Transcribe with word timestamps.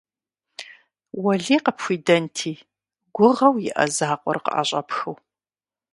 Уэлий 1.23 1.61
къыпхуидэнти 1.65 2.53
гугъэу 3.15 3.55
иӀэ 3.69 3.85
закъуэр 3.95 4.37
къыӀэщӀэпхыу! 4.43 5.15